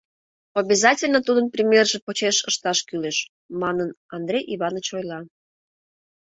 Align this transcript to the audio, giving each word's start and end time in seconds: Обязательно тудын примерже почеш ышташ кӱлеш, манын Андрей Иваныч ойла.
Обязательно 0.61 1.19
тудын 1.27 1.45
примерже 1.53 1.97
почеш 2.05 2.37
ышташ 2.49 2.79
кӱлеш, 2.87 3.17
манын 3.61 3.89
Андрей 4.17 4.43
Иваныч 4.53 4.87
ойла. 4.97 5.19